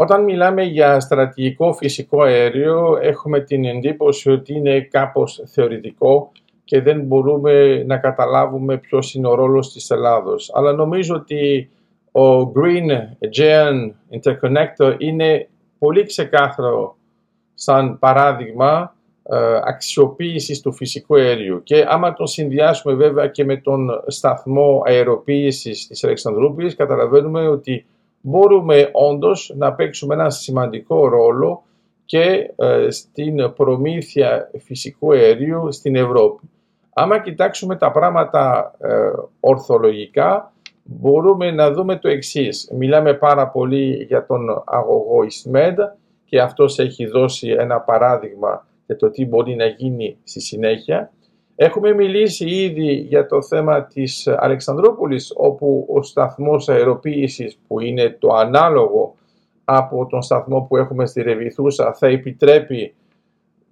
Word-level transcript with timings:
Όταν 0.00 0.24
μιλάμε 0.24 0.62
για 0.62 1.00
στρατηγικό 1.00 1.72
φυσικό 1.72 2.22
αέριο, 2.22 2.98
έχουμε 3.02 3.40
την 3.40 3.64
εντύπωση 3.64 4.30
ότι 4.30 4.54
είναι 4.54 4.80
κάπως 4.80 5.42
θεωρητικό 5.46 6.32
και 6.64 6.80
δεν 6.80 7.00
μπορούμε 7.00 7.84
να 7.86 7.96
καταλάβουμε 7.96 8.78
ποιος 8.78 9.14
είναι 9.14 9.28
ο 9.28 9.34
ρόλος 9.34 9.72
της 9.72 9.90
Ελλάδος. 9.90 10.50
Αλλά 10.54 10.72
νομίζω 10.72 11.14
ότι 11.14 11.70
ο 12.12 12.38
Green 12.38 12.88
Aegean 13.26 13.90
Interconnector 14.18 14.94
είναι 14.98 15.48
πολύ 15.78 16.04
ξεκάθαρο 16.04 16.96
σαν 17.54 17.98
παράδειγμα 17.98 18.94
ε, 19.22 19.36
αξιοποίησης 19.64 20.60
του 20.60 20.72
φυσικού 20.72 21.16
αερίου. 21.16 21.62
Και 21.62 21.84
άμα 21.88 22.12
τον 22.12 22.26
συνδυάσουμε 22.26 22.94
βέβαια 22.94 23.26
και 23.26 23.44
με 23.44 23.56
τον 23.56 23.88
σταθμό 24.06 24.82
αεροποίησης 24.86 25.86
της 25.86 26.04
Αλεξανδρούπολης, 26.04 26.76
καταλαβαίνουμε 26.76 27.48
ότι 27.48 27.84
μπορούμε 28.20 28.88
όντως 28.92 29.54
να 29.56 29.72
παίξουμε 29.72 30.14
ένα 30.14 30.30
σημαντικό 30.30 31.08
ρόλο 31.08 31.62
και 32.04 32.52
ε, 32.56 32.90
στην 32.90 33.52
προμήθεια 33.56 34.50
φυσικού 34.58 35.12
αερίου 35.12 35.72
στην 35.72 35.96
Ευρώπη. 35.96 36.50
Άμα 36.92 37.18
κοιτάξουμε 37.18 37.76
τα 37.76 37.90
πράγματα 37.90 38.74
ε, 38.78 39.10
ορθολογικά, 39.40 40.52
μπορούμε 40.82 41.50
να 41.50 41.70
δούμε 41.72 41.96
το 41.96 42.08
εξής. 42.08 42.70
Μιλάμε 42.76 43.14
πάρα 43.14 43.48
πολύ 43.48 44.04
για 44.08 44.26
τον 44.26 44.62
αγωγό 44.66 45.18
Ismed 45.20 45.74
και 46.24 46.40
αυτός 46.40 46.78
έχει 46.78 47.06
δώσει 47.06 47.48
ένα 47.48 47.80
παράδειγμα 47.80 48.66
για 48.86 48.96
το 48.96 49.10
τι 49.10 49.26
μπορεί 49.26 49.54
να 49.54 49.66
γίνει 49.66 50.16
στη 50.24 50.40
συνέχεια. 50.40 51.12
Έχουμε 51.62 51.94
μιλήσει 51.94 52.48
ήδη 52.48 52.92
για 52.92 53.26
το 53.26 53.42
θέμα 53.42 53.84
της 53.84 54.26
Αλεξανδρούπολης 54.26 55.32
όπου 55.36 55.86
ο 55.88 56.02
σταθμός 56.02 56.68
αεροποίησης 56.68 57.58
που 57.66 57.80
είναι 57.80 58.16
το 58.18 58.28
ανάλογο 58.28 59.14
από 59.64 60.06
τον 60.06 60.22
σταθμό 60.22 60.60
που 60.60 60.76
έχουμε 60.76 61.06
στη 61.06 61.22
Ρεβιθούσα 61.22 61.92
θα 61.92 62.06
επιτρέπει 62.06 62.94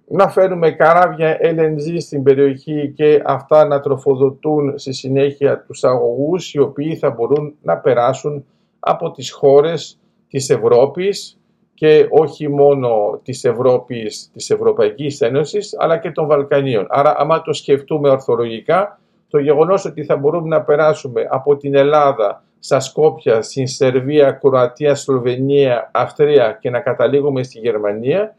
να 0.07 0.27
φέρουμε 0.27 0.71
καράβια 0.71 1.37
LNG 1.41 1.95
στην 1.99 2.23
περιοχή 2.23 2.93
και 2.95 3.21
αυτά 3.25 3.65
να 3.65 3.79
τροφοδοτούν 3.79 4.79
στη 4.79 4.93
συνέχεια 4.93 5.63
τους 5.63 5.83
αγωγούς 5.83 6.53
οι 6.53 6.59
οποίοι 6.59 6.95
θα 6.95 7.09
μπορούν 7.09 7.55
να 7.61 7.77
περάσουν 7.77 8.45
από 8.79 9.11
τις 9.11 9.31
χώρες 9.31 9.99
της 10.27 10.49
Ευρώπης 10.49 11.38
και 11.79 12.07
όχι 12.09 12.49
μόνο 12.49 13.19
της 13.23 13.43
Ευρώπης, 13.43 14.29
της 14.33 14.49
Ευρωπαϊκής 14.49 15.21
Ένωσης, 15.21 15.75
αλλά 15.79 15.97
και 15.97 16.11
των 16.11 16.27
Βαλκανίων. 16.27 16.85
Άρα, 16.89 17.15
άμα 17.17 17.41
το 17.41 17.53
σκεφτούμε 17.53 18.09
ορθολογικά, 18.09 18.99
το 19.27 19.39
γεγονός 19.39 19.85
ότι 19.85 20.03
θα 20.03 20.17
μπορούμε 20.17 20.47
να 20.47 20.61
περάσουμε 20.61 21.27
από 21.29 21.57
την 21.57 21.75
Ελλάδα 21.75 22.43
στα 22.59 22.79
Σκόπια, 22.79 23.41
στην 23.41 23.67
Σερβία, 23.67 24.31
Κροατία, 24.31 24.95
Σλοβενία, 24.95 25.91
Αυστρία 25.93 26.57
και 26.61 26.69
να 26.69 26.79
καταλήγουμε 26.79 27.43
στη 27.43 27.59
Γερμανία, 27.59 28.35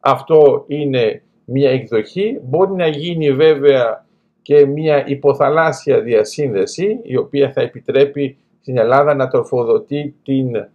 αυτό 0.00 0.64
είναι 0.66 1.22
μια 1.44 1.70
εκδοχή. 1.70 2.40
Μπορεί 2.42 2.72
να 2.72 2.86
γίνει 2.86 3.32
βέβαια 3.32 4.04
και 4.42 4.66
μια 4.66 5.06
υποθαλάσσια 5.06 6.00
διασύνδεση, 6.00 7.00
η 7.02 7.16
οποία 7.16 7.52
θα 7.52 7.60
επιτρέπει 7.60 8.36
στην 8.60 8.78
Ελλάδα 8.78 9.14
να 9.14 9.28
τροφοδοτεί 9.28 10.14
την 10.24 10.54
ε, 10.54 10.70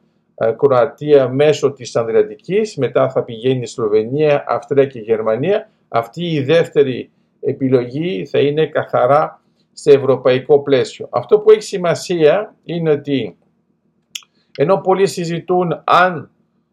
Κροατία 0.58 1.30
μέσω 1.30 1.72
της 1.72 1.96
Ανδριατικής, 1.96 2.78
μετά 2.78 3.10
θα 3.10 3.24
πηγαίνει 3.24 3.68
Σλοβενία, 3.68 4.44
Αυστρία 4.48 4.86
και 4.86 5.00
Γερμανία. 5.00 5.70
Αυτή 5.88 6.26
η 6.32 6.42
δεύτερη 6.42 7.12
επιλογή 7.40 8.26
θα 8.26 8.40
είναι 8.40 8.68
καθαρά 8.68 9.42
σε 9.74 9.92
ευρωπαϊκό 9.92 10.60
πλαίσιο. 10.60 11.08
Αυτό 11.12 11.40
που 11.40 11.52
έχει 11.52 11.62
σημασία 11.62 12.56
είναι 12.64 12.92
ότι 12.92 13.38
ενώ 14.58 14.78
πολλοί 14.78 15.08
συζητούν 15.08 15.82
αν 15.84 16.30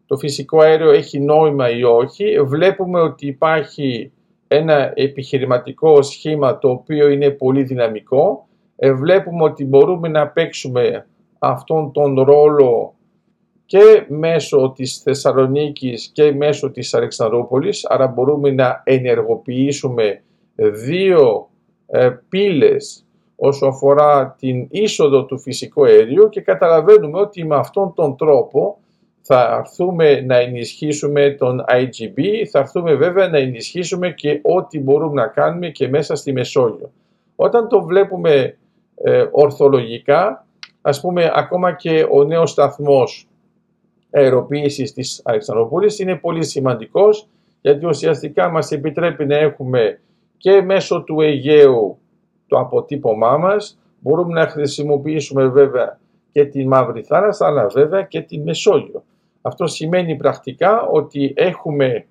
το 0.06 0.17
φυσικό 0.17 0.61
αέριο 0.61 0.91
έχει 0.91 1.20
νόημα 1.20 1.70
ή 1.70 1.83
όχι, 1.83 2.41
βλέπουμε 2.41 3.00
ότι 3.00 3.27
υπάρχει 3.27 4.12
ένα 4.48 4.92
επιχειρηματικό 4.95 6.02
σχήμα 6.02 6.58
το 6.58 6.70
οποίο 6.70 7.08
είναι 7.08 7.30
πολύ 7.30 7.62
δυναμικό. 7.62 8.48
Ε, 8.77 8.92
βλέπουμε 8.92 9.45
ότι 9.45 9.64
μπορούμε 9.64 10.08
να 10.08 10.29
παίξουμε 10.29 11.06
αυτόν 11.39 11.92
τον 11.92 12.20
ρόλο 12.20 12.95
και 13.70 14.05
μέσω 14.08 14.73
της 14.77 14.98
Θεσσαλονίκης 14.98 16.11
και 16.13 16.33
μέσω 16.33 16.70
της 16.70 16.95
Αλεξανδρούπολης, 16.95 17.86
άρα 17.86 18.07
μπορούμε 18.07 18.51
να 18.51 18.83
ενεργοποιήσουμε 18.85 20.23
δύο 20.57 21.48
ε, 21.86 22.11
πύλες 22.29 23.05
όσο 23.36 23.67
αφορά 23.67 24.36
την 24.39 24.67
είσοδο 24.70 25.25
του 25.25 25.39
φυσικού 25.39 25.85
αερίου 25.85 26.29
και 26.29 26.41
καταλαβαίνουμε 26.41 27.20
ότι 27.20 27.45
με 27.45 27.57
αυτόν 27.57 27.95
τον 27.95 28.17
τρόπο 28.17 28.79
θα 29.20 29.57
έρθουμε 29.59 30.20
να 30.20 30.36
ενισχύσουμε 30.36 31.30
τον 31.30 31.64
IGB, 31.69 32.23
θα 32.51 32.59
έρθουμε 32.59 32.95
βέβαια 32.95 33.29
να 33.29 33.39
ενισχύσουμε 33.39 34.11
και 34.11 34.41
ό,τι 34.42 34.80
μπορούμε 34.80 35.23
να 35.23 35.27
κάνουμε 35.27 35.69
και 35.69 35.89
μέσα 35.89 36.14
στη 36.14 36.33
Μεσόγειο. 36.33 36.91
Όταν 37.36 37.69
το 37.69 37.83
βλέπουμε 37.83 38.59
ε, 38.95 39.27
ορθολογικά, 39.30 40.47
ας 40.80 41.01
πούμε 41.01 41.30
ακόμα 41.35 41.73
και 41.73 42.07
ο 42.11 42.25
νέος 42.25 42.51
σταθμός 42.51 43.25
αεροποίησης 44.11 44.93
της 44.93 45.21
Αλεξανδρούπολης 45.25 45.98
είναι 45.98 46.17
πολύ 46.17 46.45
σημαντικός 46.45 47.29
γιατί 47.61 47.87
ουσιαστικά 47.87 48.48
μας 48.48 48.71
επιτρέπει 48.73 49.27
να 49.27 49.37
έχουμε 49.37 50.01
και 50.37 50.63
μέσω 50.63 51.03
του 51.03 51.21
Αιγαίου 51.21 51.98
το 52.47 52.59
αποτύπωμά 52.59 53.37
μας, 53.37 53.79
μπορούμε 53.98 54.41
να 54.41 54.47
χρησιμοποιήσουμε 54.47 55.47
βέβαια 55.47 55.98
και 56.33 56.45
τη 56.45 56.67
Μαύρη 56.67 57.03
Θάλασσα, 57.03 57.47
αλλά 57.47 57.67
βέβαια 57.67 58.03
και 58.03 58.21
τη 58.21 58.39
Μεσόγειο. 58.39 59.03
Αυτό 59.43 59.67
σημαίνει 59.67 60.17
πρακτικά 60.17 60.83
ότι 60.83 61.33
έχουμε 61.37 62.07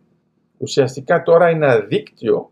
ουσιαστικά 0.58 1.22
τώρα 1.22 1.48
ένα 1.48 1.80
δίκτυο 1.80 2.50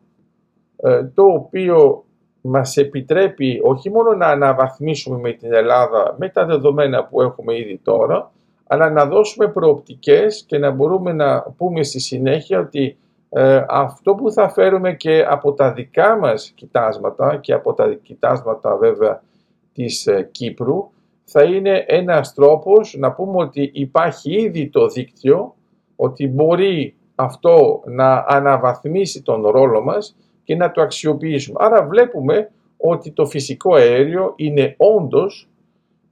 ε, 0.77 1.03
το 1.03 1.23
οποίο 1.23 2.05
μας 2.41 2.77
επιτρέπει 2.77 3.59
όχι 3.63 3.89
μόνο 3.89 4.13
να 4.13 4.27
αναβαθμίσουμε 4.27 5.17
με 5.17 5.31
την 5.31 5.53
Ελλάδα 5.53 6.15
με 6.17 6.29
τα 6.29 6.45
δεδομένα 6.45 7.05
που 7.05 7.21
έχουμε 7.21 7.57
ήδη 7.57 7.79
τώρα, 7.83 8.31
αλλά 8.67 8.89
να 8.89 9.05
δώσουμε 9.05 9.47
προοπτικές 9.47 10.43
και 10.47 10.57
να 10.57 10.71
μπορούμε 10.71 11.13
να 11.13 11.41
πούμε 11.41 11.83
στη 11.83 11.99
συνέχεια 11.99 12.59
ότι 12.59 12.97
ε, 13.29 13.65
αυτό 13.67 14.15
που 14.15 14.31
θα 14.31 14.49
φέρουμε 14.49 14.93
και 14.93 15.25
από 15.29 15.53
τα 15.53 15.73
δικά 15.73 16.17
μας 16.17 16.51
κοιτάσματα 16.55 17.37
και 17.37 17.53
από 17.53 17.73
τα 17.73 17.93
κοιτάσματα 18.01 18.75
βέβαια 18.75 19.21
της 19.73 20.07
ε, 20.07 20.29
Κύπρου 20.31 20.89
θα 21.23 21.43
είναι 21.43 21.85
ένας 21.87 22.33
τρόπος 22.33 22.95
να 22.99 23.11
πούμε 23.11 23.37
ότι 23.37 23.71
υπάρχει 23.73 24.41
ήδη 24.41 24.69
το 24.69 24.87
δίκτυο, 24.87 25.55
ότι 25.95 26.27
μπορεί 26.27 26.95
αυτό 27.15 27.81
να 27.85 28.25
αναβαθμίσει 28.27 29.21
τον 29.21 29.47
ρόλο 29.47 29.83
μας 29.83 30.15
και 30.43 30.55
να 30.55 30.71
το 30.71 30.81
αξιοποιήσουμε. 30.81 31.57
Άρα 31.61 31.87
βλέπουμε 31.87 32.51
ότι 32.77 33.11
το 33.11 33.25
φυσικό 33.25 33.75
αέριο 33.75 34.33
είναι 34.35 34.75
όντως 34.77 35.49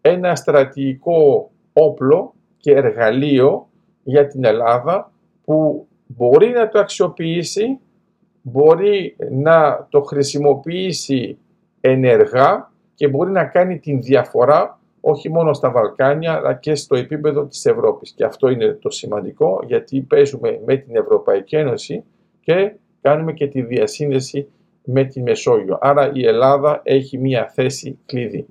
ένα 0.02 0.36
στρατηγικό 0.36 1.50
όπλο 1.74 2.34
και 2.66 2.72
εργαλείο 2.72 3.68
για 4.04 4.28
την 4.28 4.44
Ελλάδα 4.44 5.12
που 5.44 5.88
μπορεί 6.06 6.50
να 6.50 6.70
το 6.70 6.80
αξιοποιήσει, 6.80 7.80
μπορεί 8.42 9.16
να 9.32 9.88
το 9.90 10.02
χρησιμοποιήσει 10.02 11.38
ενεργά 11.82 12.72
και 12.96 13.08
μπορεί 13.08 13.32
να 13.32 13.46
κάνει 13.46 13.80
την 13.80 14.02
διαφορά 14.02 14.80
όχι 15.02 15.30
μόνο 15.30 15.54
στα 15.54 15.72
Βαλκάνια 15.72 16.34
αλλά 16.34 16.54
και 16.54 16.76
στο 16.76 16.96
επίπεδο 16.96 17.46
της 17.46 17.66
Ευρώπης. 17.66 18.12
Και 18.12 18.24
αυτό 18.24 18.50
είναι 18.50 18.74
το 18.74 18.90
σημαντικό 18.90 19.60
γιατί 19.66 20.02
παίζουμε 20.02 20.62
με 20.66 20.76
την 20.76 20.96
Ευρωπαϊκή 20.96 21.56
Ένωση 21.56 22.04
και 22.40 22.76
κάνουμε 23.02 23.34
και 23.34 23.48
τη 23.48 23.62
διασύνδεση 23.62 24.48
με 24.84 25.04
τη 25.04 25.22
Μεσόγειο. 25.22 25.78
Άρα 25.82 26.12
η 26.14 26.26
Ελλάδα 26.26 26.82
έχει 26.84 27.18
μία 27.18 27.48
θέση 27.48 28.00
κλειδί. 28.06 28.46